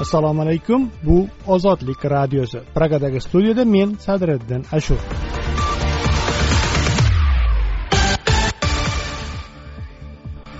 [0.00, 0.90] assalomu alaykum.
[1.02, 2.58] Bu ozodlik radiosi.
[2.74, 4.96] Pragadagi studiyada men sadriddin ashur.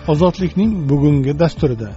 [0.08, 1.90] Ozodlikning bugungi dasturida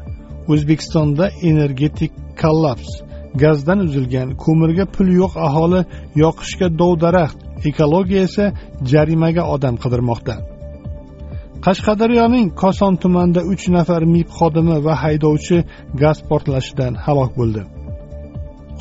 [0.47, 2.11] o'zbekistonda energetik
[2.41, 2.87] kollaps
[3.35, 5.81] gazdan uzilgan ko'mirga pul yo'q aholi
[6.15, 8.45] yoqishga dov daraxt ekologiya esa
[8.91, 10.56] jarimaga odam qidirmoqda.
[11.67, 15.57] Qashqadaryoning koson tumanida uch nafar mib xodimi va haydovchi
[16.01, 17.63] gaz portlashidan halok bo'ldi.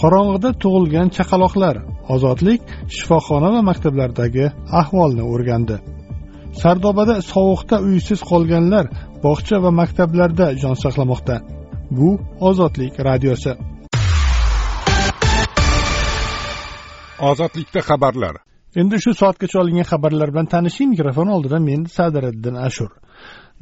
[0.00, 1.76] Qorong'ida tug'ilgan chaqaloqlar
[2.14, 2.60] ozodlik
[2.96, 4.46] shifoxona va maktablardagi
[4.80, 5.76] ahvolni o'rgandi.
[6.60, 8.84] Sardobada sovuqda uysiz qolganlar
[9.24, 11.36] bog'cha va maktablarda jon saqlamoqda.
[11.96, 12.10] Bu
[12.48, 13.52] ozodlik radiosi.
[17.30, 18.34] Ozodlikda xabarlar.
[18.80, 22.90] Endi shu soatgacha olingan xabarlar bilan tanishing mikrofon oldida men sadiriddin ashur.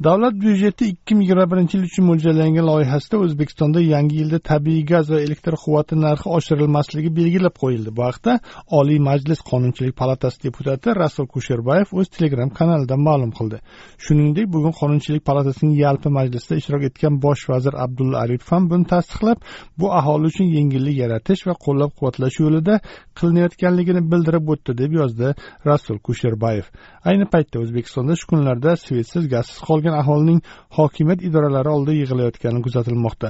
[0.03, 5.11] Davlat byudjeti ikki ming yigirma birinchi yil uchun mo'ljallangan loyihasida o'zbekistonda yangi yilda tabiiy gaz
[5.13, 7.91] va elektr quvvati narxi oshirilmasligi belgilab qo'yildi.
[7.97, 8.33] Bu haqda
[8.79, 13.57] oliy majlis qonunchilik palatasi deputati rasul kusherbayev o'z telegram kanalida ma'lum qildi.
[14.05, 19.39] Shuningdek bugun qonunchilik palatasining yalpi majlisida ishtirok etgan bosh vazir abdulla aripov ham buni tasdiqlab
[19.79, 22.75] bu aholi uchun yengillik yaratish va qo'llab quvvatlash yo'lida
[23.17, 25.27] qilinayotganligini bildirib o'tdi deb yozdi
[25.69, 26.65] rasul kusherbayev.
[27.09, 30.41] Ayni paytda o'zbekistonda shu kunlarda svetsiz gazsiz qolgan bo'lgan aholining
[30.77, 33.29] hokimiyat idoralari oldida yig'ilayotgani kuzatilmoqda.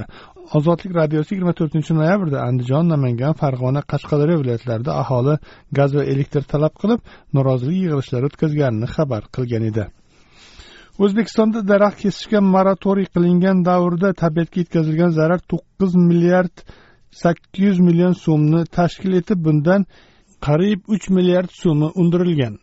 [0.56, 5.34] Ozodlik radiosi yigirma to'rtinchi noyabrda andijon namangan farg'ona qashqadaryo viloyatlarida aholi
[5.78, 7.00] gaz va elektr talab qilib
[7.36, 9.84] norozilik yig'ilishlari o'tkazganini xabar qilgan edi.
[11.04, 16.56] O'zbekistonda daraxt kesishga moratoriy qilingan davrda tabiatga yetkazilgan zarar to'qqiz milliard
[17.22, 19.80] sakkiz yuz million so'mni tashkil etib bundan
[20.46, 22.54] qariyb uch milliard so'mi undirilgan.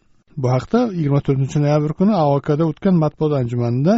[0.42, 3.96] Bu haqda yigirma to'rtinchi noyabr kuni aokda o'tgan matbuot anjumanida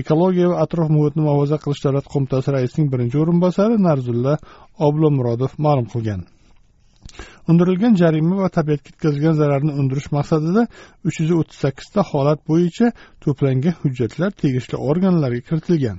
[0.00, 4.32] ekologiya va atrof muhitni muhofaza qilish davlat qo'mitasi raisining birinchi o'rinbosari narzulla
[4.88, 6.20] oblomurodov ma'lum qilgan.
[7.50, 10.62] Undirilgan jarima va tabiatga yetkazilgan zararni undirish maqsadida
[11.08, 12.86] uch yuz o'ttiz sakkizta holat bo'yicha
[13.24, 15.98] to'plangan hujjatlar tegishli organlarga kiritilgan.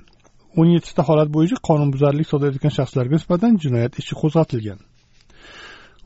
[0.60, 4.80] O'n yettita holat bo'yicha qonunbuzarlik sodir etgan shaxslarga nisbatan jinoyat ishi qo'zg'atilgan.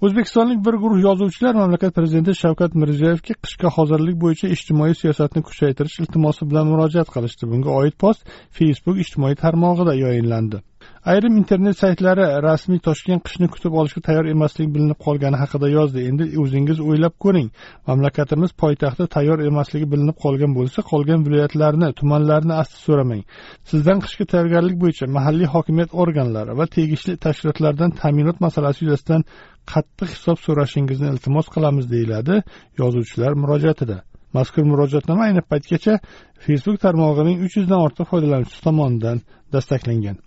[0.06, 6.50] O'zbekistonlik bir guruh yozuvchilar mamlakat prezidenti shavkat mirziyoyevga qishga hozirlik bo'yicha ijtimoiy siyosatni kuchaytirish iltimosi
[6.50, 7.52] bilan murojaat qilishdi.
[7.52, 8.22] Bunga oid post
[8.60, 10.66] facebook ijtimoiy tarmog'ida yoyinlandi
[11.12, 16.04] ayrim internet saytlari rasmiy toshkent qishni kutib olishga tayyor emasligi bilinib qolgani haqida yozdi.
[16.10, 17.50] Endi o'zingiz o'ylab ko'ring.
[17.90, 23.24] Mamlakatimiz poytaxti tayyor emasligi bilinib qolgan bo'lsa qolgan viloyatlarni tumanlarni asti so'ramang.
[23.72, 29.26] Sizdan qishga tayyorgarlik bo'yicha mahalliy hokimiyat organlari va tegishli tashkilotlardan ta'minot masalasi yuzasidan
[29.74, 32.42] qattiq hisob so'rashingizni iltimos qilamiz deyiladi
[32.82, 33.98] yozuvchilar murojaatida.
[34.34, 36.00] Mazkur murojaatnoma ayni paytgacha
[36.46, 39.18] facebook tarmog'ining uch yuzdan ortiq foydalanuvchisi tomonidan
[39.54, 40.18] dastaklangan.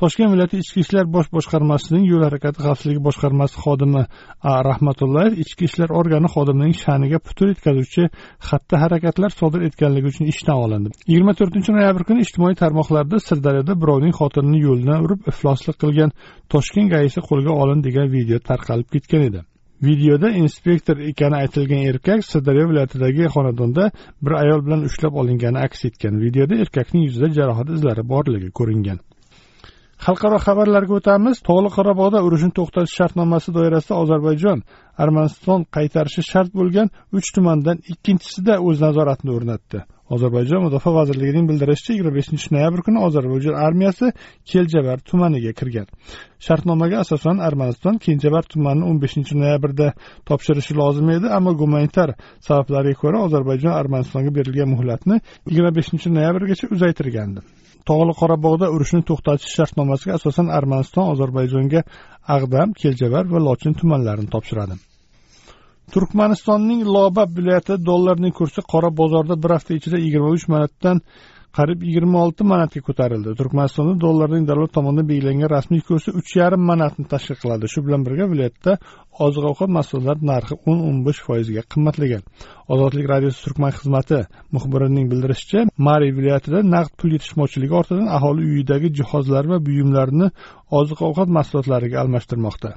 [0.00, 4.02] Toshkent viloyati ichki ishlar bosh boshqarmasining yo'l harakati xavfsizligi boshqarmasi xodimi
[4.50, 4.52] a.
[4.68, 8.04] Rahmatullayev ichki ishlar organi xodimining sha'niga putur yetkazuvchi
[8.48, 10.94] xatti harakatlar sodir etganligi uchun ishdan olindi.
[11.10, 16.10] Yigirma to'rtinchi noyabr kuni ijtimoiy tarmoqlarda sirdaryoda birovning xotinini yo'ldan urib ifloslik qilgan
[16.52, 19.40] toshkent raisi qo'lga olindi degan video tarqalib ketgan edi.
[19.88, 23.90] Videoda inspektor ekani aytilgan erkak sirdaryo viloyatidagi xonadonda
[24.24, 26.14] bir ayol bilan ushlab olingani aks etgan.
[26.26, 28.98] Videoda erkakning yuzida jarohat izlari borligi ko'ringan.
[30.04, 31.36] Xalqaro xabarlarga o'tamiz.
[31.48, 34.58] Tog'li qorabog'da urushni to'xtatish shartnomasi doirasida ozarbayjon
[35.02, 39.78] armaniston qaytarishi shart bo'lgan uch tumandan ikkinchisida o'z nazoratini o'rnatdi.
[40.14, 44.12] Ozarbayjon mudofaa vazirligining bildirishicha yigirma beshinchi noyabr kuni ozarbayjon armiyasi
[44.50, 45.88] keljabar tumaniga kirgan.
[46.46, 49.88] Shartnomaga asosan armaniston kenjabar tumanini o'n beshinchi noyabrda
[50.28, 52.14] topshirishi lozim edi ammo gumanitar
[52.48, 55.16] sabablarga ko'ra ozarbayjon armanistonga berilgan muhlatni
[55.48, 57.40] yigirma beshinchi noyabrgacha uzaytirgandi.
[57.88, 61.80] Tog'li qorabog'da urushni to'xtatish shartnomasiga asosan armaniston ozarbayjonga
[62.36, 64.76] ag'dam keljabar va lochin tumanlarini topshiradi.
[65.94, 70.96] Turkmanistonning lobab viloyatida dollarning kursi qora bozorda bir hafta ichida yigirma uch manatdan
[71.56, 73.34] qariyb yigirma olti manatga ko'tarildi.
[73.40, 77.70] Turkmanistonda dollarning davlat tomonidan belgilangan rasmiy kursi uch yarim manatni tashkil qiladi.
[77.72, 78.72] Shu bilan birga viloyatda
[79.26, 82.22] oziq ovqat mahsulotlari narxi o'n o'n besh foizga qimmatlagan.
[82.72, 84.18] Ozodlik radiosi turkman xizmati
[84.54, 90.26] muxbirining bildirishicha mari viloyatida naqd pul yetishmovchiligi ortidan aholi uyidagi jihozlar va buyumlarni
[90.80, 92.72] oziq ovqat mahsulotlariga almashtirmoqda.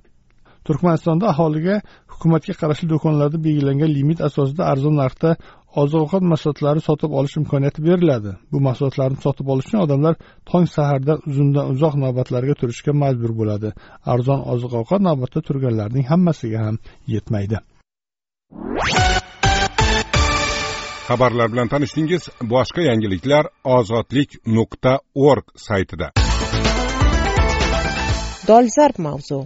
[0.68, 1.76] Turkmanistonda aholiga
[2.14, 5.30] hukumatga qarashli do'konlarda belgilangan limit asosida arzon narxda
[5.76, 8.32] oziq ovqat mahsulotlari sotib olish imkoniyati beriladi.
[8.52, 10.16] Bu mahsulotlarni sotib olish uchun odamlar
[10.52, 13.70] tong sahardan uzundan uzoq navbatlarga turishga majbur bo'ladi.
[14.14, 16.76] Arzon oziq ovqat navbatda turganlarning hammasiga ham
[17.14, 17.58] yetmaydi.
[21.10, 22.24] Xabarlar bilan tanishdingiz
[22.54, 23.46] boshqa yangiliklar
[23.78, 24.94] ozodlik nuqta
[25.30, 26.08] org saytida.
[28.50, 29.40] Dolzarb mavzu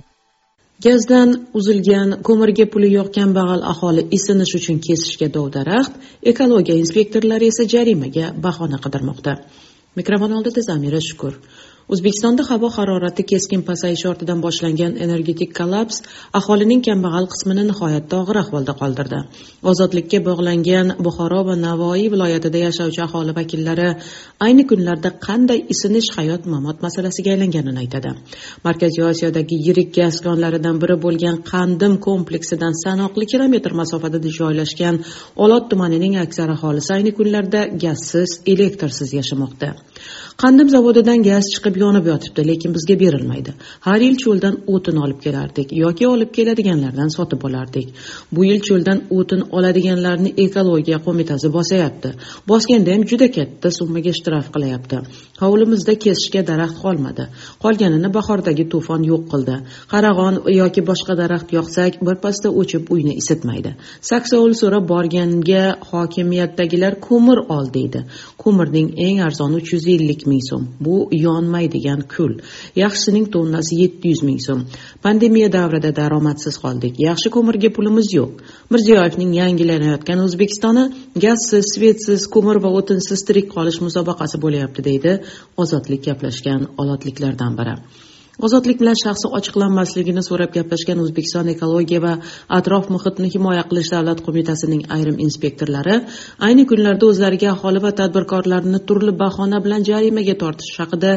[0.81, 5.93] gazdan uzilgan ko'mirga puli yo'q kambag'al aholi isinish uchun kesishga dovdaraxt
[6.31, 9.33] ekologiya inspektorlari esa jarimaga bahona qidirmoqda.
[9.99, 11.33] Mikrofon oldida zamira shukur.
[11.91, 15.97] O'zbekistonda havo harorati keskin pasayishi ortidan boshlangan energetik kollaps
[16.39, 19.19] aholining kambag'al qismini nihoyatda og'ir ahvolda qoldirdi.
[19.71, 23.89] Ozodlikka bog'langan buxoro va navoiy viloyatida yashovchi aholi vakillari
[24.45, 28.11] ayni kunlarda qanday isinish hayot mamot masalasiga aylanganini aytadi.
[28.67, 34.95] Markaziy osiyodagi yirik gaz konlaridan biri bo'lgan qandim kompleksidan sanoqli kilometr masofada joylashgan
[35.43, 39.69] olot tumanining aksar aholisi ayni kunlarda gazsiz elektrsiz yashamoqda.
[40.41, 43.53] Qandim zavodidan gaz chiqib yonib yotibdi lekin bizga berilmaydi.
[43.87, 47.87] Har yil cho'ldan o'tin olib kelardik yoki olib keladiganlardan sotib olardik.
[48.31, 52.13] Bu yil cho'ldan o'tin oladiganlarni ekologiya qo'mitasi bosyapti
[52.51, 54.97] bosganda ham juda katta summaga ishtirof qilyapti
[55.43, 57.23] hovlimizda kesishga daraxt qolmadi.
[57.63, 59.55] Qolganini bahordagi to'fon yo'q qildi.
[59.93, 63.71] Qarag'on yoki boshqa daraxt yoqsak birpasda o'chib uyni isitmaydi
[64.09, 68.03] saksovul so'rab borganga hokimiyatdagilar ko'mir ol deydi.
[68.43, 70.63] Ko'mirning eng arzoni uch yuz ellik ming so'm.
[70.85, 70.95] Bu
[71.75, 72.33] degan kul.
[72.83, 74.61] Yaxshisining tonnasi yetti yuz ming so'm.
[75.05, 76.99] Pandemiya davrida daromadsiz qoldik.
[77.07, 78.31] Yaxshi ko'mirga pulimiz yo'q.
[78.73, 80.85] Mirziyoyevning yangilanayotgan o'zbekistoni
[81.25, 85.19] gazsiz svetsiz ko'mir va o'tinsiz tirik qolish musobaqasi bo'lyapti deydi
[85.63, 87.77] ozodlik gaplashgan olotliklardan biri.
[88.41, 92.13] Ozodlik bilan shaxsi ochiqlanmasligini so'rab gaplashgan o'zbekiston ekologiya va
[92.57, 95.99] atrof muhitni himoya qilish davlat qo'mitasining ayrim inspektorlari
[96.47, 101.11] ayni kunlarda o'zlariga aholi va tadbirkorlarni turli bahona bilan jarimaga tortish haqida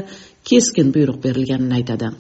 [0.51, 2.11] keskin buyruq berilganini aytadi.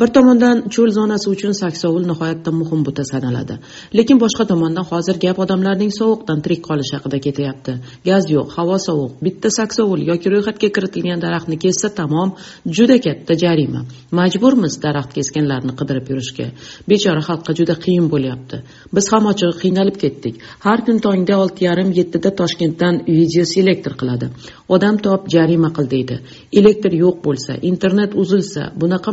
[0.00, 3.54] Bir tomondan cho'l zonasi uchun saksovul nihoyatda muhim buta sanaladi.
[3.98, 7.72] Lekin boshqa tomondan hozir gap odamlarning sovuqdan tirik qolishi haqida ketyapti.
[8.08, 12.28] Gaz yo'q havo sovuq bitta saksovul yoki ro'yxatga kiritilgan daraxtni kessa tamom
[12.76, 13.80] juda katta jarima.
[14.18, 16.46] Majburmiz daraxt kesganlarni qidirib yurishga.
[16.90, 18.56] Bechora xalqqa juda qiyin bo'lyapti.
[18.94, 20.34] Biz ham ochig'i qiynalib ketdik.
[20.66, 24.26] Har kun tongda olti yarim yettida toshkentdan video selektor qiladi.
[24.74, 26.16] Odam top jarima qil deydi.
[26.60, 29.10] Elektr yo'q bo'lsa internet uzilsa bunaqa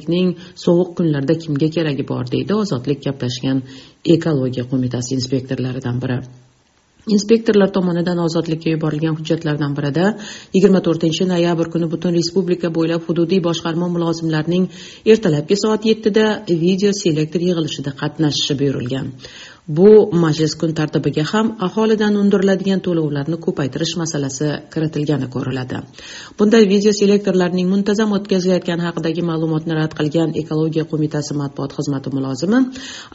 [0.00, 3.62] ozodlikning sovuq kunlarda kimga keragi bor deydi ozodlik gaplashgan
[4.04, 6.18] ekologiya qo'mitasi inspektorlaridan biri.
[7.08, 10.06] Inspektorlar tomonidan ozodlikka yuborilgan hujjatlardan birida
[10.54, 14.68] yigirma to'rtinchi noyabr kuni butun respublika bo'ylab hududiy boshqarma mulozimlarining
[15.12, 16.26] ertalabki soat yettida
[16.64, 19.06] video selektor yig'ilishida qatnashishi buyurilgan.
[19.78, 19.90] Bu
[20.22, 25.82] majlis kun tartibiga ham aholidan undiriladigan to'lovlarni ko'paytirish masalasi kiritilgani ko'riladi.
[26.38, 32.60] Bunday video selektorlarning muntazam o'tkazilayotgani haqidagi ma'lumotni rad qilgan ekologiya qo'mitasi matbuot xizmati mulozimi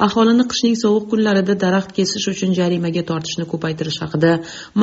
[0.07, 4.31] aholini qishning sovuq kunlarida daraxt kesish uchun jarimaga tortishni ko'paytirish haqida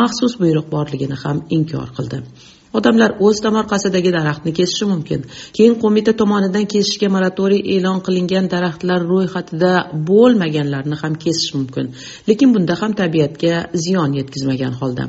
[0.00, 2.20] maxsus buyruq borligini ham inkor qildi.
[2.78, 5.20] Odamlar o'z tomorqasidagi daraxtni kesishi mumkin.
[5.56, 9.72] Keyin qo'mita tomonidan kesishga moratoriy e'lon qilingan daraxtlar ro'yxatida
[10.10, 11.86] bo'lmaganlarni ham kesish mumkin.
[12.28, 13.54] Lekin bunda ham tabiatga
[13.84, 15.04] ziyon yetkazmagan holda.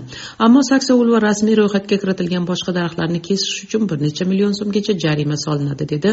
[0.45, 5.37] Ammo saksovul va rasmiy ro'yxatga kiritilgan boshqa daraxtlarni kesish uchun bir necha million so'mgacha jarima
[5.45, 6.09] solinadi dedi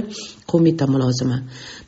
[0.53, 1.39] qo'mita mulozimi.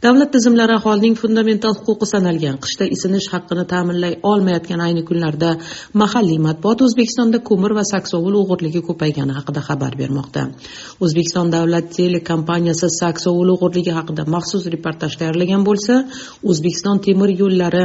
[0.04, 5.50] Davlat tizimlari aholining fundamental huquqi sanalgan qishda isinish haqqini ta'minlay olmayotgan ayni kunlarda
[6.02, 10.42] mahalliy matbuot o'zbekistonda ko'mir va saksovul o'g'irligi ko'paygani haqida haqida xabar bermoqda.
[11.04, 15.94] O'zbekiston davlat telekompaniyasi sakso o'g'irligi haqida maxsus reportaj tayyorlagan bo'lsa
[16.50, 17.84] o'zbekiston temir yo'llari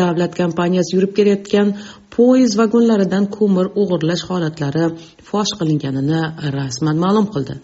[0.00, 1.68] davlat kompaniyasi yurib kelayotgan
[2.16, 4.84] poyezd vagonlaridan ko'mir o'g'irlash holatlari
[5.30, 6.22] fosh qilinganini
[6.58, 7.54] rasman ma'lum qildi.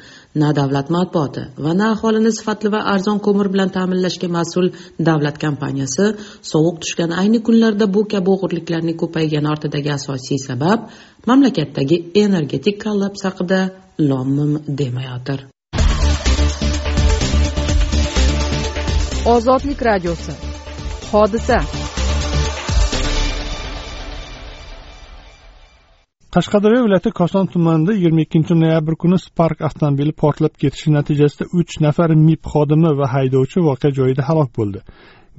[0.41, 4.69] Na davlat matbuoti va na aholini sifatli va arzon ko'mir bilan ta'minlashga mas'ul
[5.09, 6.07] davlat kompaniyasi
[6.53, 10.79] sovuq tushgan ayni kunlarda bu kabi o'g'irliklarning ko'paygani ortidagi asosiy sabab
[11.31, 13.61] mamlakatdagi energetik kollaps haqida
[14.11, 15.41] lomim demayotir.
[19.35, 20.33] Ozodlik radiosi.
[21.13, 21.86] Hodisa.
[26.35, 32.11] Qashqadaryo viloyati koson tumanida yigirma ikkinchi noyabr kuni spark avtomobili portlab ketishi natijasida uch nafar
[32.27, 34.81] mib xodimi va haydovchi voqea joyida halok bo'ldi.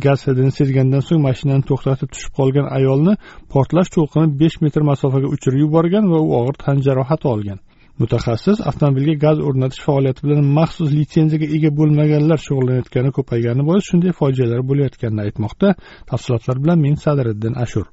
[0.06, 3.14] Gaz hidini sezgandan so'ng mashinani to'xtatib tushib qolgan ayolni
[3.54, 7.60] portlash to'lqini besh metr masofaga uchirib yuborgan va u og'ir tan jarohati olgan.
[8.02, 14.62] Mutaxassis avtomobilga gaz o'rnatish faoliyati bilan maxsus litsenziyaga ega bo'lmaganlar shug'ullanayotgani ko'paygani bois shunday fojialar
[14.70, 15.68] bo'layotganini aytmoqda.
[16.12, 17.88] Tafsilotlar bilan men sadiriddin ashur.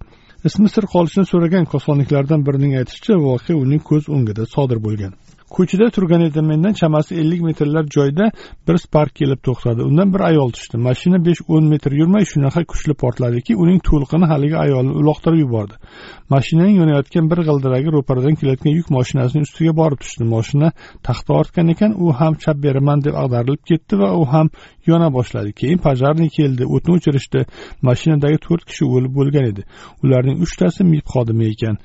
[0.49, 5.13] Ismi sir qolishini so'ragan kosonliklardan birining aytishicha voqea uning ko'z o'ngida sodir bo'lgan.
[5.57, 8.25] Ko'chada turgan edim mendan chamasi ellik metrlar joyda
[8.69, 9.81] bir spark kelib to'xtadi.
[9.89, 10.77] Undan bir ayol tushdi.
[10.89, 15.75] Mashina besh o'n metr yurmay shunaqa kuchli portladiki uning to'lqini haligi ayolni uloqtirib yubordi.
[16.35, 20.25] Mashinaning yonayotgan bir g'ildiragi ro'paradan kelayotgan yuk mashinasining ustiga borib tushdi.
[20.35, 20.69] Moshina
[21.07, 24.51] taxta ortgan ekan u ham chap beraman deb ag'darilib ketdi va u ham
[24.91, 25.53] yona boshladi.
[25.61, 27.41] Keyin пожарный keldi o'tni o'chirishdi.
[27.89, 29.63] Mashinadagi to'rt kishi o'lib bo'lgan edi.
[30.05, 31.77] Ularning uchtasi mib xodimi ekan?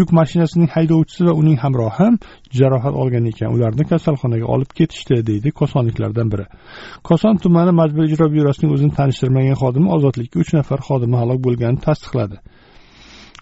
[0.00, 2.14] Yuk mashinasining haydovchisi va uning hamrohi ham
[2.58, 3.54] jarohat olgan ekan.
[3.56, 6.46] Ularni kasalxonaga olib ketishdi deydi kosonliklardan biri.
[7.08, 12.36] Koson tumani majburiy ijro byurosining o'zini tanishtirmagan xodimi ozodlikka uch nafar xodimi halok bo'lganini tasdiqladi.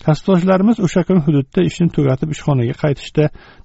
[0.04, 3.24] Kasbdoshlarimiz o'sha kuni hududda ishni tugatib ishxonaga qaytishda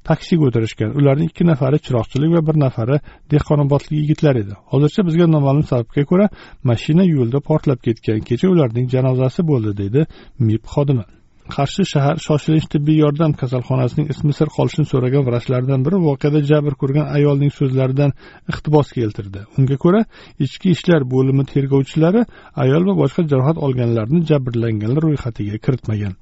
[0.10, 0.90] taksiga o'tirishgan.
[1.00, 2.98] Ularning ikki nafari chiroqchilik va bir nafari
[3.34, 4.54] dehqonobodlik yigitlar edi.
[4.72, 6.26] Hozircha bizga noma'lum sababga ko'ra
[6.72, 8.20] mashina yo'lda portlab ketgan.
[8.30, 10.02] Kecha ularning janozasi bo'ldi deydi
[10.48, 11.06] mib xodimi.
[11.54, 17.08] Qarshi shahar shoshilinch tibbiy yordam kasalxonasining ismi sir qolishini so'ragan vrachlardan biri voqeada jabr ko'rgan
[17.18, 18.12] ayolning so'zlaridan
[18.52, 19.46] iqtibos keltirdi.
[19.58, 20.02] Unga ko'ra
[20.46, 22.22] ichki ishlar bo'limi tergovchilari
[22.66, 26.14] ayol va boshqa jarohat olganlarni jabrlanganlar ro'yxatiga kiritmagan.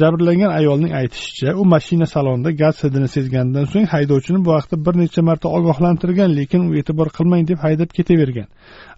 [0.00, 5.22] Jabrlangan ayolning aytishicha u mashina salonida gaz hidini sezganidan so'ng haydovchini bu haqda bir necha
[5.28, 8.48] marta ogohlantirgan lekin u e'tibor qilmang deb haydab ketavergan.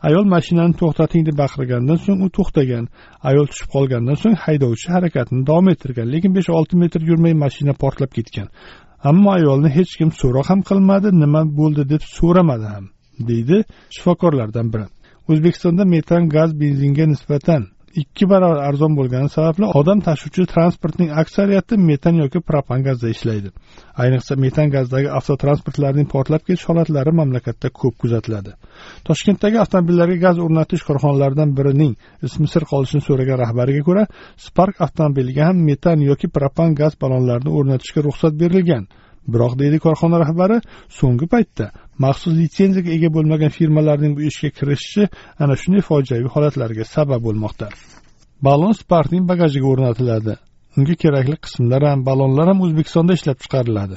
[0.09, 2.85] Ayol mashinani to'xtating deb baqirgandan so'ng u to'xtagan.
[3.29, 8.11] Ayol tushib qolgandan so'ng haydovchi harakatini davom ettirgan lekin besh olti metr yurmay mashina portlab
[8.17, 8.49] ketgan.
[9.11, 12.85] Ammo ayolni hech kim so'roq ham qilmadi nima bo'ldi deb so'ramadi ham
[13.29, 13.57] deydi
[13.95, 14.87] shifokorlardan biri.
[15.31, 17.63] O'zbekistonda metan gaz benzinga nisbatan
[18.03, 23.53] ikki barobar arzon bo'lgani sababli odam tashuvchi transportning aksariyati metan yoki propan gazda ishlaydi.
[24.03, 28.57] Ayniqsa metan gazdagi avtotransportlarning portlab ketish holatlari mamlakatda ko'p kuzatiladi.
[29.09, 31.95] Toshkentdagi avtomobillarga gaz o'rnatish korxonalaridan birining
[32.29, 34.05] ismi sir qolishini so'ragan rahbariga ko'ra
[34.47, 38.85] spark avtomobiliga ham metan yoki propan gaz ballonlarini o'rnatishga ruxsat berilgan.
[39.33, 40.57] Biroq deydi korxona rahbari
[40.99, 41.67] so'nggi paytda
[42.05, 45.09] maxsus litsenziyaga ega bo'lmagan firmalarning bu ishga kirishishi
[45.43, 47.69] ana shunday fojiaviy holatlarga sabab bo'lmoqda.
[48.47, 50.35] Ballon sparkning bagajiga o'rnatiladi.
[50.79, 53.97] Unga kerakli qismlar ham ballonlar ham o'zbekistonda ishlab chiqariladi.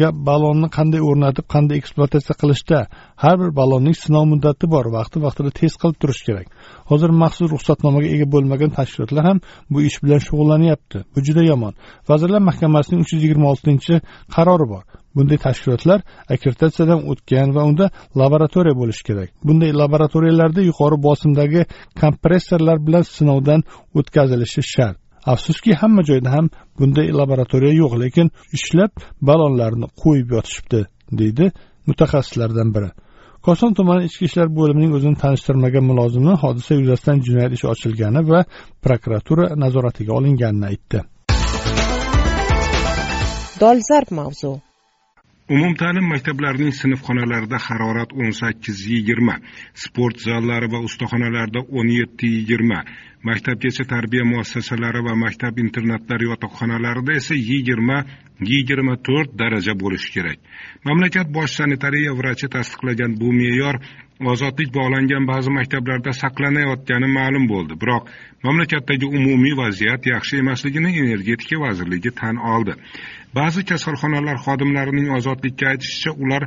[0.00, 2.80] Gap ballonni qanday o'rnatib qanday ekspluatatsiya qilishda
[3.22, 6.46] har bir ballonning sinov muddati bor vaqti vaqtida test qilib turish kerak.
[6.90, 9.38] Hozir maxsus ruxsatnomaga ega bo'lmagan tashkilotlar ham
[9.72, 10.98] bu ish bilan shug'ullanyapti.
[11.14, 11.72] Bu juda yomon.
[12.10, 13.94] Vazirlar mahkamasining uch yuz yigirma oltinchi
[14.36, 14.84] qarori bor.
[15.16, 16.00] Bunday tashkilotlar
[16.34, 17.86] akkreditatsiyadan o'tgan va unda
[18.20, 19.30] laboratoriya bo'lishi kerak.
[19.48, 21.64] Bunday laboratoriyalarda yuqori bosimdagi
[22.00, 23.60] kompressorlar bilan sinovdan
[23.98, 24.98] o'tkazilishi shart.
[25.32, 26.46] Afsuski hamma joyda ham
[26.78, 28.92] bunday laboratoriya yo'q lekin ishlab
[29.28, 30.80] ballonlarni qo'yib yotishibdi
[31.20, 31.52] deydi
[31.88, 32.90] mutaxassislardan biri.
[33.46, 38.40] Koson tumani ichki ishlar bo'limining o'zini tanishtirmagan mulozimi hodisa yuzasidan jinoyat ishi ochilgani va
[38.84, 40.98] prokuratura nazoratiga olinganini aytdi.
[43.62, 44.50] Dolzarb mavzu.
[45.48, 49.38] Umumta'lim maktablarining sinfxonalarida harorat o'n sakkiz yigirma
[49.84, 52.82] sport zallari va ustaxonalarda o'n yetti yigirma
[53.28, 57.98] maktabgacha tarbiya muassasalari va maktab internatlar yotoqxonalarida esa yigirma
[58.52, 60.38] yigirma to'rt daraja bo'lishi kerak.
[60.84, 63.80] Mamlakat bosh sanitariya vrachi tasdiqlagan bu me'yor
[64.26, 67.74] ozodlik bog'langan ba'zi maktablarda saqlanayotgani ma'lum bo'ldi.
[67.82, 68.08] Biroq
[68.44, 72.74] mamlakatdagi umumiy vaziyat yaxshi emasligini energetika vazirligi tan oldi.
[73.34, 76.42] Ba'zi kasalxonalar xodimlarining ozodlikka aytishicha ular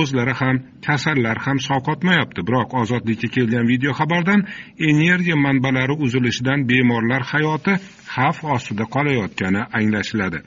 [0.00, 2.40] o'zlari ham kasallar ham sovqotmayapti.
[2.48, 4.40] Biroq ozodlikka kelgan video xabardan
[4.90, 7.72] energiya manbalari uzilishidan bemorlar hayoti
[8.14, 10.38] xavf ostida qolayotgani anglashiladi.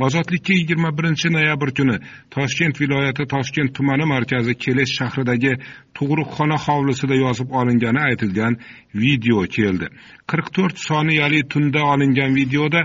[0.00, 1.96] Ozodlikka yigirma birinchi noyabr kuni
[2.30, 5.52] toshkent viloyati toshkent tumani markazi kelish shahridagi
[5.96, 8.56] tug'ruqxona hovlisida yozib olingani aytilgan
[8.94, 9.86] video keldi.
[10.30, 12.82] Qirq to'rt soniyali tunda olingan videoda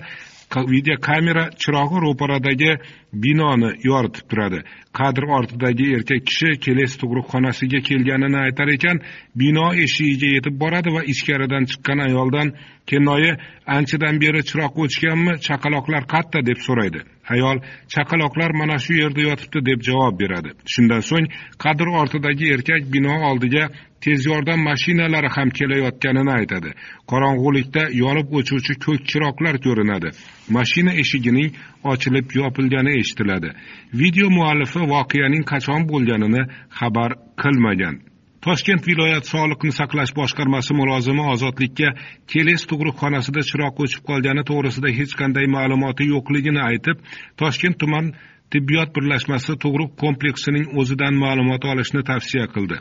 [0.74, 2.72] video kamera chirog'i ro'paradagi
[3.14, 4.62] binoni yoritib turadi.
[4.94, 9.02] Kadr ortidagi erkak kishi keles tug'ruqxonasiga kelganini aytar ekan
[9.42, 12.54] bino eshigiga yetib boradi va ichkaridan chiqqan ayoldan
[12.90, 13.32] kennoyi
[13.78, 15.34] anchadan beri chiroq o'chganmi?
[15.48, 17.02] Chaqaloqlar qayerda deb so'raydi.
[17.34, 17.58] Ayol
[17.94, 20.50] chaqaloqlar mana shu yerda yotibdi deb javob beradi.
[20.74, 21.28] Shundan so'ng
[21.64, 23.70] qadr ortidagi erkak bino oldiga
[24.04, 26.70] tez yordam mashinalari ham kelayotganini aytadi.
[27.12, 30.10] Qorong'ulikda yonib o'chuvchi ko'k chiroqlar ko'rinadi.
[30.58, 31.50] Mashina eshigining
[31.92, 33.50] ochilib yopilgani eshitiladi.
[34.02, 36.44] Video muallifi voqeaning qachon bo'lganini
[36.80, 37.96] xabar qilmagan.
[38.46, 41.90] Toshkent viloyat sog'liqni saqlash boshqarmasi mulozimi ozodlikka
[42.32, 47.02] keles tug'ruqxonasida chiroq o'chib qolgani to'g'risida hech qanday ma'lumoti yo'qligini aytib
[47.42, 48.14] toshkent tuman
[48.54, 52.78] tibbiyot birlashmasi tug'ruq kompleksining o'zidan ma'lumot olishni tavsiya qildi.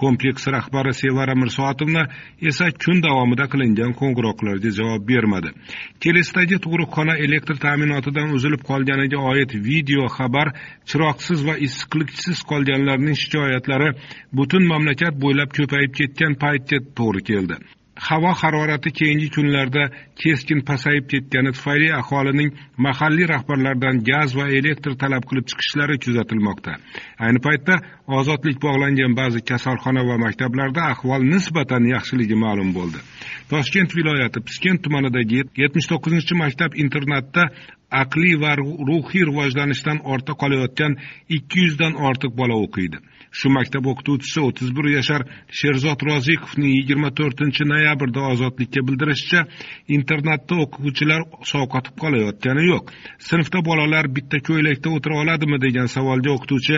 [0.00, 2.02] Kompleks rahbari sevara mirsoatovna
[2.50, 5.50] esa kun davomida qilingan qo'ng'iroqlarga javob bermadi.
[6.02, 10.48] Kelesdagi tug'ruqxona elektr ta'minotidan uzilib qolganiga oid video xabar
[10.90, 13.90] chiroqsiz va issiqliksiz qolganlarning shikoyatlari
[14.38, 17.56] butun mamlakat bo'ylab ko'payib ketgan paytga to'g'ri keldi.
[17.96, 25.24] Havo harorati keyingi kunlarda keskin pasayib ketgani tufayli aholining mahalliy rahbarlardan gaz va elektr talab
[25.28, 26.72] qilib chiqishlari kuzatilmoqda.
[27.24, 27.74] Ayni paytda
[28.18, 32.98] ozodlik bog'langan ba'zi kasalxona va maktablarda ahvol nisbatan yaxshiligi ma'lum bo'ldi.
[33.50, 37.42] Toshkent viloyati piskent tumanidagi yetmish to'qqizinchi maktab internatda
[38.00, 40.96] aqliy va ruhiy rivojlanishdan ortda qolayotgan
[41.36, 42.98] ikki yuzdan ortiq bola o'qiydi.
[43.38, 45.22] Shu maktab o'qituvchisi o'ttiz bir yashar
[45.60, 49.40] sherzod Roziqovning yigirma to'rtinchi noyabrda ozodlikka bildirishicha
[49.96, 51.22] internatda o'quvchilar
[51.52, 52.92] sovqotib qolayotgani yo'q.
[53.28, 56.76] Sinfda bolalar bitta ko'ylakda o'tira oladimi degan savolga o'qituvchi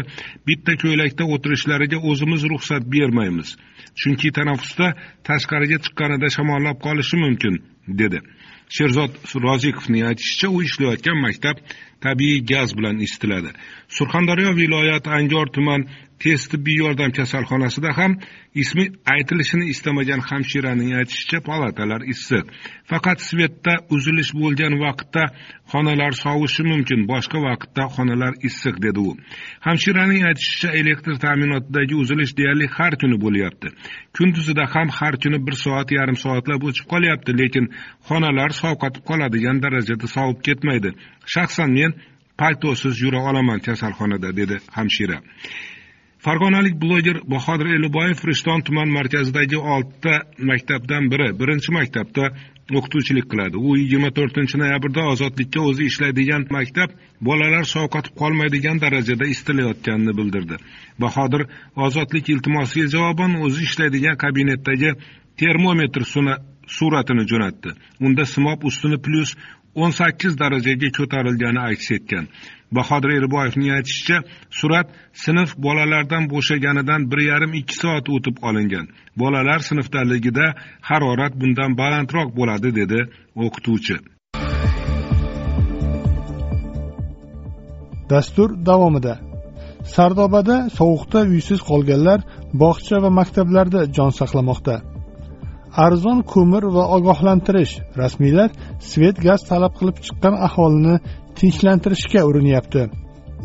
[0.48, 3.48] bitta ko'ylakda o'tirishlariga o'zimiz ruxsat bermaymiz.
[4.00, 4.88] Chunki tanaffusda
[5.28, 7.54] tashqariga chiqqanida shamollab qolishi mumkin
[8.00, 8.18] dedi.
[8.68, 11.56] Sherzod rozikovning aytishicha u ishlayotgan maktab
[12.00, 13.50] tabiiy gaz bilan isitiladi
[13.98, 15.86] surxondaryo viloyati Angor tuman
[16.24, 18.12] tez tibbiy yordam kasalxonasida ham
[18.62, 22.44] ismi aytilishini istamagan hamshiraning aytishicha palatalar issiq.
[22.90, 25.24] Faqat svetda uzilish bo'lgan vaqtda
[25.72, 29.10] xonalar sovishi mumkin boshqa vaqtda xonalar issiq dedi u.
[29.66, 33.68] Hamshiraning aytishicha elektr ta'minotidagi uzilish deyarli har kuni bo'lyapti.
[34.16, 37.64] Kunduzida ham har kuni bir soat yarim soatlab o'chib qolyapti lekin
[38.08, 40.90] xonalar sovqotib qoladigan darajada sovib ketmaydi.
[41.34, 41.92] Shaxsan men
[42.40, 45.18] paltosiz yura olaman kasalxonada dedi hamshira.
[46.24, 50.14] Farg'onalik bloger bahodir eliboyev rishton tuman markazidagi oltita
[50.50, 52.24] maktabdan biri birinchi maktabda
[52.78, 53.56] o'qituvchilik qiladi.
[53.66, 56.94] U yigirma to'rtinchi noyabrda ozodlikka o'zi ishlaydigan maktab
[57.28, 60.56] bolalar sovqotib qolmaydigan darajada isitilayotganini bildirdi.
[61.04, 61.42] Bahodir
[61.86, 64.90] ozodlik iltimosiga javoban o'zi ishlaydigan kabinetdagi
[65.42, 66.02] termometr
[66.76, 67.70] suratini jo'natdi.
[68.06, 69.36] Unda simob ustuni plyus
[69.82, 72.28] o'n sakkiz darajaga ko'tarilgani aks etgan.
[72.76, 74.18] Bahodir erboyevning aytishicha
[74.58, 74.86] surat
[75.24, 78.86] sinf bolalardan bo'shaganidan bir yarim ikki soat o'tib olingan.
[79.20, 80.46] Bolalar sinfdaligida
[80.88, 83.00] harorat bundan balandroq bo'ladi dedi
[83.44, 83.96] o'qituvchi.
[88.10, 89.14] Dastur davomida.
[89.94, 92.20] Sardobada sovuqda uysiz qolganlar
[92.62, 94.76] bog'cha va maktablarda jon saqlamoqda.
[95.86, 98.50] Arzon ko'mir va ogohlantirish rasmiylar
[98.90, 100.96] svet gaz talab qilib chiqqan aholini
[101.38, 102.82] tinchlantirishga urinyapti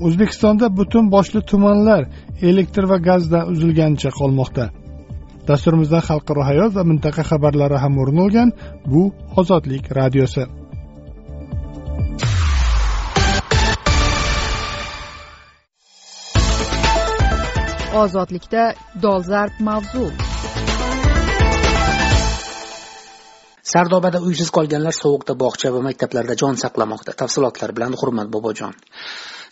[0.08, 2.04] o'zbekistonda butun boshli tumanlar
[2.50, 4.66] elektr va gazdan uzilganicha qolmoqda.
[5.50, 8.50] Dasturimizda xalqaro hayot va mintaqa xabarlari ham o'rin olgan
[8.92, 9.04] bu
[9.42, 10.44] ozodlik radiosi.
[18.04, 18.64] Ozodlikda
[19.04, 20.06] dolzarb mavzu.
[23.72, 27.12] Sardobada uysiz qolganlar sovuqda bog'cha va maktablarda jon saqlamoqda.
[27.22, 28.74] Tafsilotlar bilan hurmat bobojon.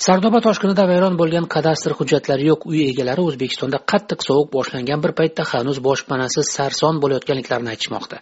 [0.06, 5.46] Sardoba toshqinida vayron bo'lgan kadastr hujjatlari yo'q uy egalari o'zbekistonda qattiq sovuq boshlangan bir paytda
[5.52, 8.22] hanuz boshpanasiz sarson bo'layotganliklarini aytishmoqda.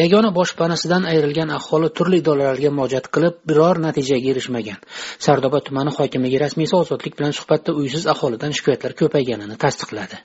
[0.00, 4.78] Yagona boshpanasidan ayrilgan aholi turli idoralarga murojaat qilib biror natijaga erishmagan.
[5.26, 10.22] Sardoba tumani hokimligi rasmiysi ozodlik bilan suhbatda uysiz aholidan shikoyatlar ko'payganini tasdiqladi.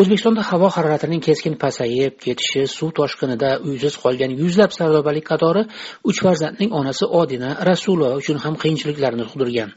[0.00, 5.64] O'zbekistonda havo haroratining keskin pasayib ketishi suv toshqinida uysiz qolgan yuzlab sardobalik qatori
[6.10, 9.74] uch farzandning onasi odina rasulova uchun ham qiyinchiliklarni tug'dirgan.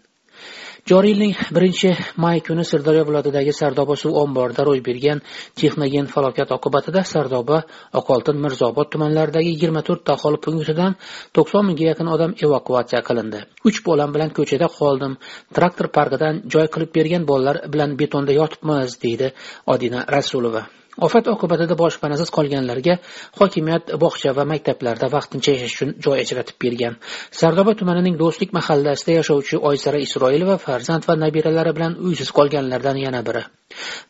[0.88, 1.90] Joriy yilning birinchi
[2.24, 5.20] may kuni sirdaryo viloyatidagi sardoba suv omborida ro'y bergan
[5.60, 7.58] texnogen falokat oqibatida sardoba
[8.00, 10.96] oqoltin mirzobod tumanlaridagi yigirma to'rtta aholi punktidan
[11.36, 13.44] to'qson mingga yaqin odam evakuatsiya qilindi.
[13.68, 15.20] Uch bolam bilan ko'chada qoldim.
[15.56, 19.34] Traktor parkidan joy qilib bergan bolalar bilan betonda yotibmiz deydi
[19.74, 20.64] odina rasulova.
[21.06, 22.96] Ofat oqibatida boshpanasiz qolganlarga
[23.40, 26.98] hokimiyat bog'cha va maktablarda vaqtincha yashash uchun joy ajratib bergan.
[27.40, 33.44] Sardoba tumanining do'stlik mahallasida yashovchi oysara isroilova farzand va nabiralari bilan uysiz qolganlardan yana biri.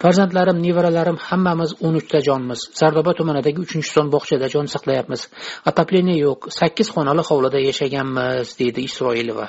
[0.03, 2.67] Farzandlarim nevaralarim hammamiz o'n uchta jonmiz.
[2.81, 5.21] Sardoba tumanidagi uchinchi son bog'chada jon saqlayapmiz.
[5.71, 9.47] Отопление yo'q sakkiz xonali hovlida yashaganmiz deydi isroilova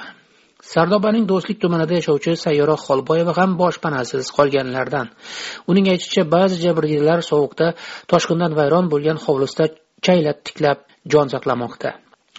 [0.73, 5.07] sardobaning do'stlik tumanida yashovchi sayyora xolboyeva ham boshpanasiz qolganlardan.
[5.71, 7.67] Uning aytishicha ba'zi jabrdiydalar sovuqda
[8.13, 9.67] toshqindan vayron bo'lgan hovlisida
[10.07, 10.79] chaylab tiklab
[11.13, 11.91] jon saqlamoqda.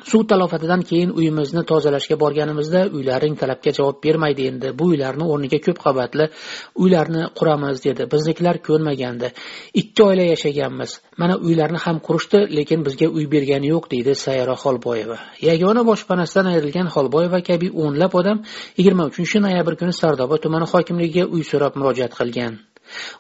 [0.04, 4.72] Suv talofatidan keyin uyimizni tozalashga borganimizda uylaring talabga javob bermaydi endi.
[4.80, 6.30] Bu uylarni o'rniga ko'p qavatli
[6.76, 8.08] uylarni quramiz dedi.
[8.14, 9.32] Biznikilar ko'nmagandi.
[9.82, 10.92] Ikki oila yashaganmiz.
[11.18, 15.18] Mana uylarni ham qurishdi lekin bizga uy bergani yo'q deydi sayyora xolboyeva
[15.50, 18.38] yagona boshpanasidan ayrilgan xolboyeva kabi o'nlab odam
[18.78, 22.54] yigirma uchinchi noyabr kuni sardoba tumani hokimligiga uy so'rab murojaat qilgan.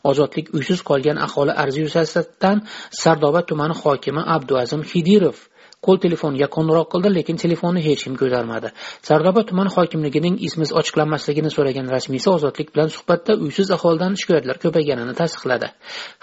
[0.10, 2.58] Ozodlik uysiz qolgan aholi arzi yuzasidan
[3.02, 5.38] sardoba tumani hokimi abduazim xidirov
[5.86, 8.70] qo'l telefoniga qo'ng'iroq qildi lekin telefonni hech kim ko'tarmadi.
[9.08, 15.68] Sardoba tuman hokimligining ismiz ochiqlanmasligini so'ragan rasmiysi ozodlik bilan suhbatda uysiz aholidan shikoyatlar ko'payganini tasdiqladi.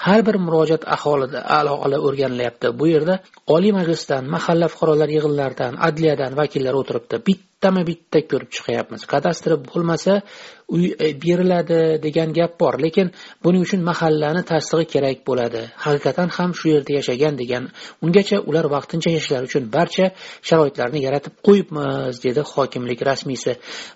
[0.05, 2.67] Har bir murojaat aholida aholi o'rganilyapti.
[2.81, 3.15] Bu yerda
[3.57, 7.17] oliy majlisdan mahalla fuqarolar yig'inlaridan adliyadan vakillar o'tiribdi.
[7.57, 9.07] Bittami bitta ko'rib chiqyapmiz.
[9.09, 10.21] Kadastri bo'lmasa
[10.69, 12.75] uy e, beriladi degan gap bor.
[12.85, 13.11] Lekin
[13.45, 15.63] buning uchun mahallani tasdig'i kerak bo'ladi.
[15.85, 17.71] Haqiqatan ham shu yerda yashagan degan.
[18.05, 20.07] Ungacha ular vaqtincha yashashlari uchun barcha
[20.49, 23.53] sharoitlarni yaratib qo'yibmiz dedi hokimlik rasmiysi.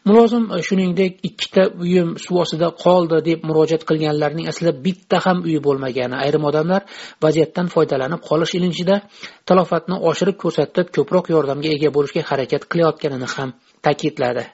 [0.09, 5.61] Mulozim e, shuningdek ikkita uyim suv ostida qoldi deb murojaat qilganlarning aslida bitta ham uyi
[5.67, 6.17] bo'lmagani.
[6.25, 6.83] Ayrim odamlar
[7.25, 8.97] vaziyatdan foydalanib qolish ilinjida
[9.49, 13.50] talofatni oshirib ko'rsatib ko'proq yordamga ega bo'lishga harakat qilayotganini ham
[13.87, 14.45] ta'kidladi.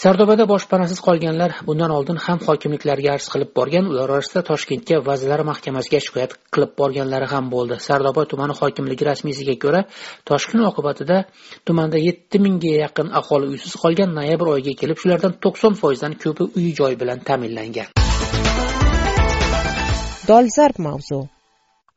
[0.00, 5.98] Sardobada boshpanasiz qolganlar bundan oldin ham hokimliklarga arz qilib borgan ular orasida toshkentga vazirlar mahkamasiga
[6.04, 7.76] shikoyat qilib borganlari ham bo'ldi.
[7.86, 9.82] Sardoba tumani hokimligi rasmiysiga ko'ra
[10.30, 11.18] toshqin oqibatida
[11.66, 16.68] tumanda yetti mingga yaqin aholi uysiz qolgan noyabr oyiga kelib shulardan to'qson foizdan ko'pi uy
[16.80, 17.92] joy bilan ta'minlangan.
[20.30, 21.20] Dolzarb mavzu.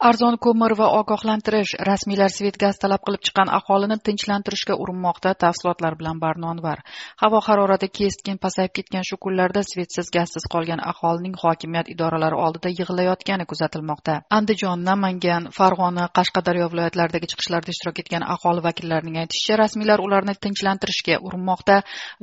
[0.04, 6.18] Arzon ko'mir va ogohlantirish rasmiylar svet gaz talab qilib chiqqan aholini tinchlantirishga urinmoqda tafsilotlar bilan
[6.24, 6.82] barnonvar
[7.22, 13.46] havo harorati keskin pasayib ketgan shu kunlarda svetsiz gazsiz qolgan aholining hokimiyat idoralari oldida yig'ilayotgani
[13.52, 14.16] kuzatilmoqda.
[14.38, 21.80] Andijon namangan farg'ona qashqadaryo viloyatlaridagi chiqishlarda ishtirok etgan aholi vakillarining aytishicha rasmiylar ularni tinchlantirishga urinmoqda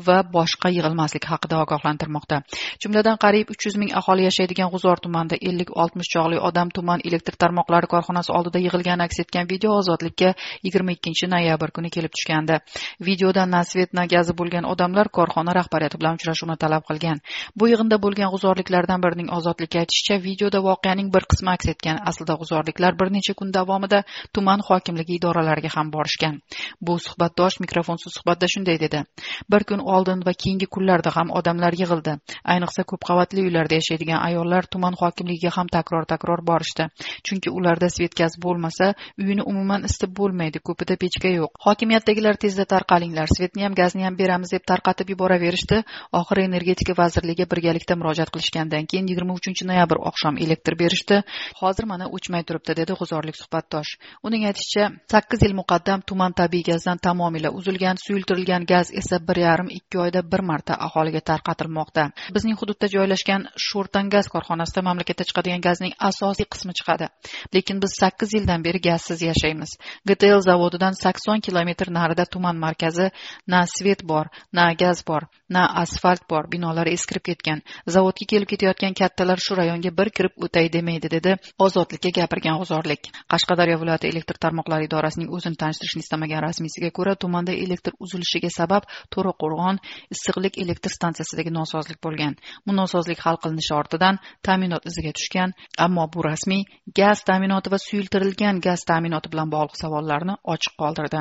[0.06, 2.42] va boshqa yig'ilmaslik haqida ogohlantirmoqda.
[2.82, 7.40] Jumladan qariyb uch yuz ming aholi yashaydigan g'uzor tumanida ellik oltmish chog'li odam tuman elektr
[7.42, 12.58] tarmoq tarmoqlari korxonasi oldida yig'ilgani aks etgan video ozodlikka yigirma ikkinchi noyabr kuni kelib tushgandi.
[13.00, 17.20] Videoda na svet na gazi bo'lgan odamlar korxona rahbariyati bilan uchrashuvni talab qilgan.
[17.56, 21.96] Bu yig'inda bo'lgan g'uzorliklardan birining ozodlikka aytishicha videoda voqeaning bir qismi aks etgan.
[22.10, 24.02] Aslida g'uzorliklar bir necha kun davomida
[24.34, 26.40] tuman hokimligi idoralariga ham borishgan.
[26.80, 29.04] Bu suhbatdosh mikrofonsiz suhbatda shunday dedi.
[29.52, 32.18] Bir kun oldin va keyingi kunlarda ham odamlar yig'ildi.
[32.54, 36.88] Ayniqsa ko'p qavatli uylarda yashaydigan ayollar tuman hokimligiga ham takror takror borishdi.
[37.26, 41.50] Chunki ularda svet gaz bo'lmasa uyini umuman isitib bo'lmaydi ko'pida pechka yo'q.
[41.66, 45.82] Hokimiyatdagilar tezda tarqalinglar svetni ham gazni ham beramiz deb tarqatib yuboraverishdi.
[46.20, 51.22] Oxiri energetika vazirligiga birgalikda murojaat qilishgandan keyin yigirma uchinchi noyabr oqshom elektr berishdi.
[51.60, 53.90] Hozir mana o'chmay turibdi dedi g'uzorlik suhbatdosh.
[54.26, 59.68] Uning aytishicha sakkiz yil muqaddam tuman tabiiy gazdan tamomila uzilgan suyultirilgan gaz esa bir yarim
[59.78, 62.10] ikki oyda bir marta aholiga tarqatilmoqda.
[62.36, 67.08] Bizning hududda joylashgan sho'rtan gaz korxonasida mamlakatda chiqadigan gazning asosiy qismi chiqadi.
[67.54, 69.76] Lekin biz sakkiz yildan beri gazsiz yashaymiz.
[70.06, 73.10] Gtl zavodidan sakson kilometr narida tuman markazi
[73.46, 77.62] na svet bor na gaz bor na asfalt bor binolar eskirib ketgan.
[77.86, 83.10] Zavodga kelib ketayotgan kattalar shu rayonga bir kirib o'tay demaydi dedi ozodlikka gapirgan g'uzorlik.
[83.32, 89.82] Qashqadaryo viloyati elektr tarmoqlari idorasining o'zini tanishtirishni istamagan rasmiysiga ko'ra tumanda elektr uzilishiga sabab to'raqo'rg'on
[90.14, 92.36] issiqlik elektr stansiyasidagi nosozlik bo'lgan.
[92.66, 95.54] Bu nosozlik hal qilinishi ortidan ta'minot iziga tushgan
[95.86, 96.62] ammo bu rasmiy
[97.00, 101.20] gaz ta'minoti va suyultirilgan gaz ta'minoti bilan bog'liq savollarni ochiq qoldirdi.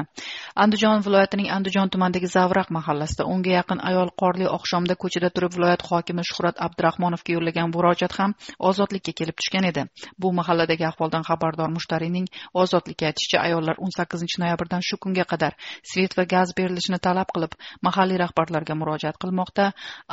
[0.64, 6.24] Andijon viloyatining andijon tumanidagi zavraq mahallasida o'nga yaqin ayol qorli oqshomda ko'chada turib viloyat hokimi
[6.30, 8.34] shuhrat abdurahmonovga yo'llagan murojaat ham
[8.70, 9.86] ozodlikka kelib tushgan edi.
[10.22, 12.28] Bu mahalladagi ahvoldan xabardor mushtariyning
[12.64, 15.54] ozodlikka aytishicha ayollar o'n sakkizinchi noyabrdan shu kunga qadar
[15.92, 17.54] svet va gaz berilishini talab qilib
[17.88, 19.66] mahalliy rahbarlarga murojaat qilmoqda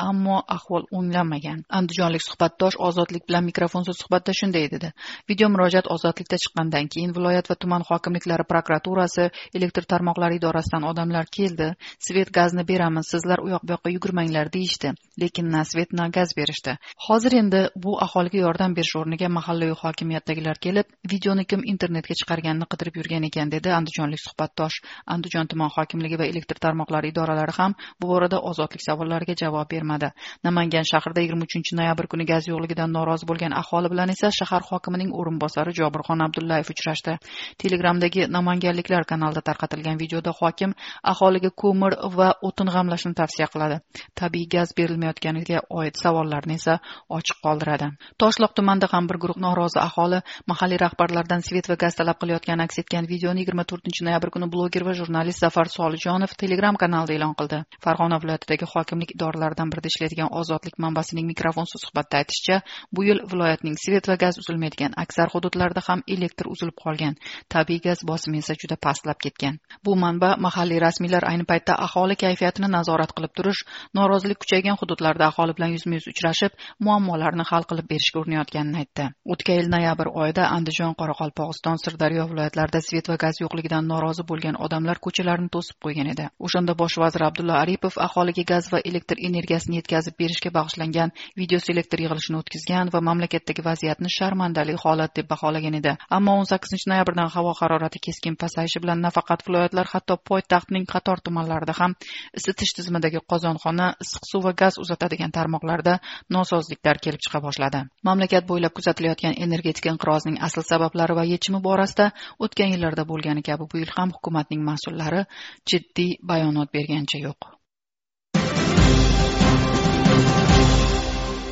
[0.08, 1.64] ammo ahvol o'nglanmagan.
[1.78, 4.92] Andijonlik suhbatdosh ozodlik bilan mikrofonsiz suhbatda shunday dedi.
[5.30, 11.72] Video murojaat ozodlikda chiqqandan keyin viloyat va tuman hokimliklari prokuraturasi elektr tarmoqlari idorasidan odamlar keldi.
[12.08, 16.32] Svet gazni beramiz sizlar u yoq bu yoqqa yugurmanglar deyishdi lekin na svet na gaz
[16.36, 16.76] berishdi.
[17.08, 22.98] Hozir endi bu aholiga yordam berish o'rniga mahallayu hokimiyatdagilar kelib videoni kim internetga chiqarganini qidirib
[23.00, 24.76] yurgan ekan dedi andijonlik suhbatdosh.
[25.14, 30.12] Andijon tuman hokimligi va elektr tarmoqlari idoralari ham bu borada ozodlik savollariga javob bermadi.
[30.44, 35.10] Namangan shahrida yigirma uchinchi noyabr kuni gaz yo'qligidan norozi bo'lgan aholi bilan esa shahar hokimining
[35.20, 37.16] o'rinbosari jobirxon abdullayev uchrashdi.
[37.62, 40.74] Telegramdagi namanganliklar kanalida tarqatilgan videoda hokim
[41.12, 43.80] aholiga ko'mir va o'tin g'amlashni tavsiya qiladi.
[44.20, 46.78] Tabiiy gaz berilmayotganiga oid savollarni esa
[47.18, 47.90] ochiq qoldiradi.
[48.22, 50.20] Toshloq tumanida ham bir guruh norozi aholi
[50.52, 54.84] mahalliy rahbarlardan svet va gaz talab qilayotgani aks etgan videoni yigirma to'rtinchi noyabr kuni bloger
[54.88, 57.62] va jurnalist zafar solijonov telegram kanalida e'lon qildi.
[57.84, 62.60] Farg'ona viloyatidagi hokimlik idoralaridan birida ishlaydigan ozodlik manbasining mikrofonsiz suhbatda aytishicha
[62.94, 65.32] bu yil viloyatning svet va gaz uzilmaydigan aksar
[65.66, 67.16] hududlarda ham elektr uzilib qolgan.
[67.48, 69.58] Tabiiy gaz bosimi esa juda pastlab ketgan.
[69.84, 73.60] Bu manba mahalliy rasmiylar ayni paytda aholi kayfiyatini nazorat qilib turish
[73.94, 79.04] norozilik kuchaygan hududlarda aholi bilan yuzma yuz uchrashib muammolarni hal qilib berishga urinayotganini aytdi.
[79.32, 85.02] O'tgan yil noyabr oyida andijon qoraqalpog'iston sirdaryo viloyatlarida svet va gaz yo'qligidan norozi bo'lgan odamlar
[85.06, 86.28] ko'chalarni to'sib qo'ygan edi.
[86.46, 92.40] O'shanda bosh vazir abdulla aripov aholiga gaz va elektr energiyasini yetkazib berishga bag'ishlangan videoselektor yig'ilishini
[92.42, 95.96] o'tkazgan va mamlakatdagi vaziyatni sharmandali holat deb baholagan edi.
[96.10, 101.74] Ammo o'n sakkizinchi noyabrdan havo harorati keskin pasayishi bilan nafaqat viloyatlar hatto poytaxtning qator tumanlarida
[101.78, 101.94] ham
[102.38, 105.98] isitish tizimidagi qozonxona issiq suv va gaz uzatadigan tarmoqlarda
[106.30, 107.82] nosozliklar kelib chiqa boshladi.
[108.04, 113.82] Mamlakat bo'ylab kuzatilayotgan energetika inqirozining asl sabablari va yechimi borasida o'tgan yillarda bo'lgani kabi bu
[113.82, 115.26] yil ham hukumatning mas'ullari
[115.70, 117.56] jiddiy bayonot bergancha yo'q.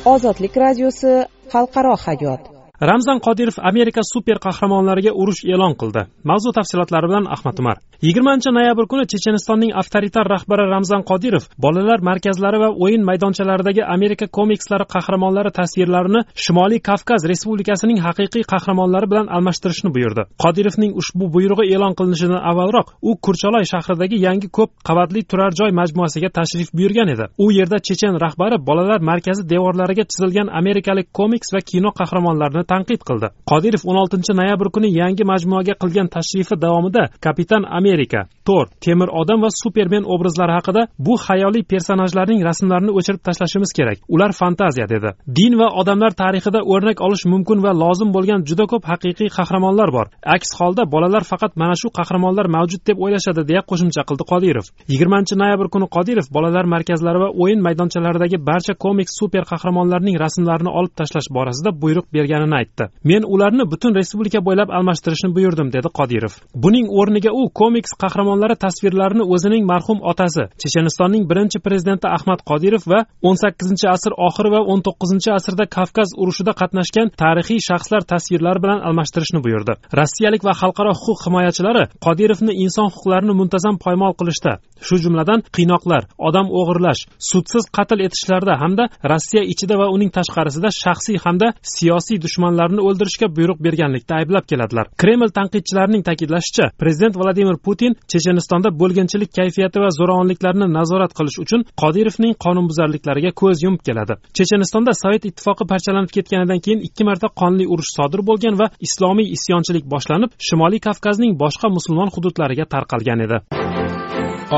[0.05, 1.13] Ozodlik radiosi
[1.53, 2.54] xalqaro hayot.
[2.81, 6.01] Ramzan qodirov amerika super qahramonlariga urush e'lon qildi.
[6.29, 7.77] Mavzu tafsilotlari bilan ahmad umar.
[8.03, 14.85] Yigirmanchi noyabr kuni chechenistonning avtoritar rahbari ramzan qodirov bolalar markazlari va o'yin maydonchalaridagi amerika komikslari
[14.93, 20.23] qahramonlari tasvirlarini shimoliy kavkaz respublikasining haqiqiy qahramonlari bilan almashtirishni buyurdi.
[20.43, 26.29] Qodirovning ushbu buyrug'i e'lon qilinishidan avvalroq u kurchaloy shahridagi yangi ko'p qavatli turar joy majmuasiga
[26.37, 27.25] tashrif buyurgan edi.
[27.43, 33.27] U yerda chechen rahbari bolalar markazi devorlariga chizilgan amerikalik komiks va kino qahramonlarini tanqid qildi.
[33.51, 39.39] Qodirov o'n oltinchi noyabr kuni yangi majmuaga qilgan tashrifi davomida kapitan amerika tor temir odam
[39.43, 43.97] va supermen obrazlari haqida bu xayoliy personajlarning rasmlarini o'chirib tashlashimiz kerak.
[44.15, 45.09] Ular fantaziya dedi.
[45.37, 50.07] Din va odamlar tarixida o'rnak olish mumkin va lozim bo'lgan juda ko'p haqiqiy qahramonlar bor.
[50.35, 54.65] Aks holda bolalar faqat mana shu qahramonlar mavjud deb o'ylashadi deya qo'shimcha qildi qodirov.
[54.91, 60.93] Yigirmanchi noyabr kuni qodirov bolalar markazlari va o'yin maydonchalaridagi barcha komiks super qahramonlarning rasmlarini olib
[60.99, 62.85] tashlash borasida buyruq berganini aytdi.
[63.11, 66.33] Men ularni butun respublika bo'ylab almashtirishni buyurdim dedi qodirov.
[66.63, 72.99] Buning o'rniga u komiks qahramonlari tasvirlarini o'zining marhum otasi chechenistonning birinchi prezidenti ahmad qodirov va
[73.27, 78.79] o'n sakkizinchi asr oxiri va o'n to'qqizinchi asrda kavkaz urushida qatnashgan tarixiy shaxslar tasvirlari bilan
[78.87, 79.73] almashtirishni buyurdi.
[79.99, 84.53] Rossiyalik va xalqaro huquq himoyachilari qodirovni inson huquqlarini muntazam poymol qilishda
[84.87, 91.17] shu jumladan qiynoqlar odam o'g'irlash sudsiz qatl etishlarda hamda rossiya ichida va uning tashqarisida shaxsiy
[91.25, 94.85] hamda siyosiy dushmanlarini o'ldirishga buyruq berganlikda ayblab keladilar.
[95.01, 102.33] Kreml tanqidchilarining ta'kidlashicha prezident vladimir putin chechenistonda bo'lginchilik kayfiyati va zo'ravonliklarni nazorat qilish uchun qodirovning
[102.45, 104.13] qonunbuzarliklariga ko'z yumib keladi.
[104.37, 109.85] Chechenistonda sovet ittifoqi parchalanib ketganidan keyin ikki marta qonli urush sodir bo'lgan va islomiy isyonchilik
[109.93, 113.37] boshlanib shimoliy kavkazning boshqa musulmon hududlariga tarqalgan edi.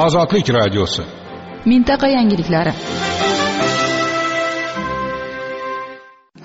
[0.05, 1.03] Ozodlik radiosi.
[1.71, 2.73] Mintaqa yangiliklari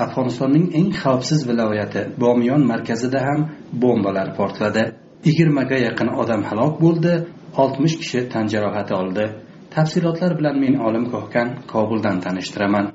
[0.04, 3.40] afg'onistonning eng xavfsiz viloyati bomiyon markazida ham
[3.82, 4.82] bombalar portladi.
[5.28, 7.12] Yigirmaga yaqin odam halok bo'ldi
[7.62, 9.24] oltmish kishi tan jarohati oldi.
[9.74, 12.86] Tafsilotlar bilan men olim ko'hkan kobuldan tanishtiraman.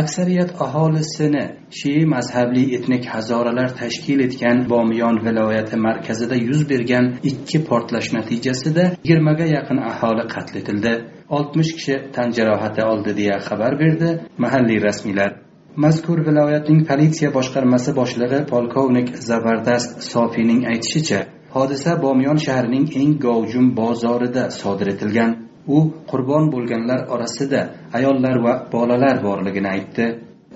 [0.00, 1.44] Aksariyat aholisini
[1.78, 9.46] shii mazhabli etnik hazoralar tashkil etgan bomiyon viloyati markazida yuz bergan ikki portlash natijasida yigirmaga
[9.56, 10.92] yaqin aholi qatl etildi.
[11.36, 14.08] Oltmish kishi tan jarohati oldi deya xabar berdi
[14.44, 15.30] mahalliy rasmiylar.
[15.76, 21.20] Mazkur viloyatning politsiya boshqarmasi boshlig'i polkovnik zabardast sofiyning aytishicha
[21.54, 25.30] hodisa bomiyon shahrining eng gavjum bozorida sodir etilgan.
[25.66, 25.78] U
[26.10, 27.60] qurbon bo'lganlar orasida
[27.98, 30.06] ayollar va bolalar borligini aytdi.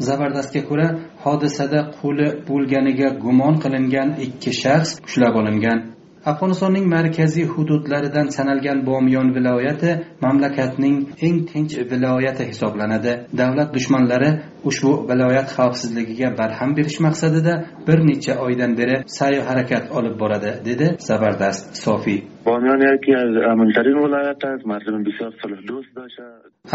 [0.08, 0.88] Zabardastga ko'ra
[1.24, 5.93] hodisada qo'li bo'lganiga gumon qilingan ikki shaxs ushlab olingan.
[6.30, 9.90] Afg'onistonning markaziy hududlaridan sanalgan bomiyon viloyati
[10.24, 13.12] mamlakatning eng tinch viloyati hisoblanadi.
[13.40, 14.30] Davlat dushmanlari
[14.70, 17.54] ushbu viloyat xavfsizligiga barham berish maqsadida
[17.86, 22.20] bir necha oydan beri sa'y harakat olib boradi dedi zabardast sofiy.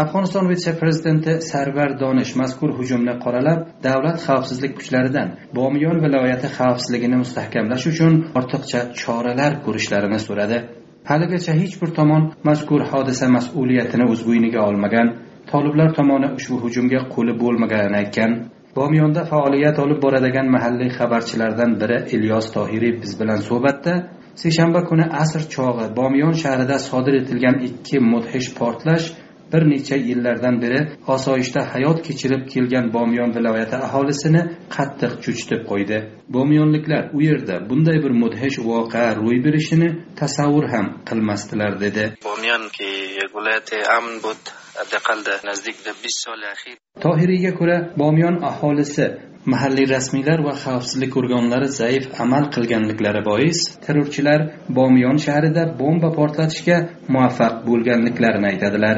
[0.02, 5.28] Afg'oniston vitse prezidenti sarvar donish mazkur hujumni qoralab davlat xavfsizlik kuchlaridan
[5.58, 10.58] bomiyon viloyati xavfsizligini mustahkamlash uchun ortiqcha choralar ko'rishlarini so'radi.
[11.10, 15.08] Haligacha hech bir tomon mazkur hodisa mas'uliyatini o'z bo'yniga olmagan
[15.50, 18.32] toliblar tomoni ushbu hujumga qo'li bo'lmaganini aytgan.
[18.78, 23.94] Bomiyonda faoliyat olib boradigan mahalliy xabarchilardan biri ilyos tohiriy biz bilan suhbatda
[24.36, 29.06] seshanba kuni asr chog'i bomiyon shahrida sodir etilgan ikki mudhish portlash
[29.52, 34.42] bir necha yillardan beri osoyishta hayot kechirib kelgan bomiyon viloyati aholisini
[34.76, 35.98] qattiq cho'chitib qo'ydi.
[36.36, 39.88] Bomiyonliklar u yerda bunday bir mudhish voqea ro'y berishini
[40.20, 42.04] tasavvur ham qilmasdilar dedi.
[47.04, 49.06] Tohiriyga ko'ra bomiyon aholisi
[49.46, 54.40] mahalliy rasmiylar va xavfsizlik organlari zaif amal qilganliklari bois terrorchilar
[54.78, 56.76] bomiyon shahrida bomba portlatishga
[57.14, 58.96] muvaffaq bo'lganliklarini aytadilar.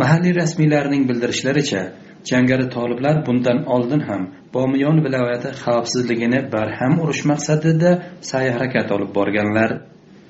[0.00, 1.82] Mahalliy rasmiylarning bildirishlaricha
[2.30, 4.22] jangari toliblar bundan oldin ham
[4.54, 7.90] bomiyon viloyati xavfsizligini barham urish maqsadida
[8.30, 9.70] sa'y harakat olib borganlar.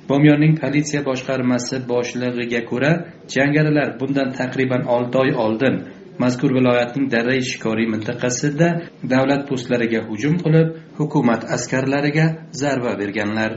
[0.08, 2.92] Bomiyonning politsiya boshqarmasi boshlig'iga ko'ra
[3.34, 5.74] jangarilar bundan taqriban olti oy oldin
[6.22, 8.68] mazkur viloyatning darrai shikoriy mintaqasida
[9.12, 12.26] davlat postlariga hujum qilib hukumat askarlariga
[12.62, 13.52] zarba berganlar.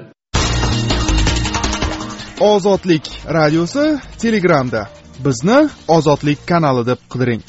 [2.40, 3.06] Ozodlik
[3.38, 3.86] radiosi
[4.22, 4.88] telegramda.
[5.26, 7.42] Bizni ozodlik kanali deb qidiring.